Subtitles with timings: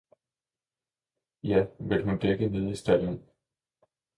[1.43, 3.27] Ja, vil hun dække nede i stalden!